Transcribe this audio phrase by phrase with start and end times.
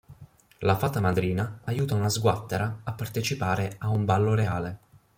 [0.61, 4.79] La fata madrina aiuta una sguattera a partecipare a un ballo reale.